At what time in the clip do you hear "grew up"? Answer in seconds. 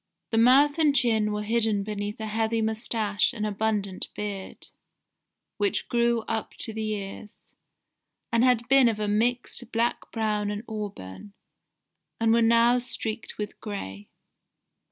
5.89-6.55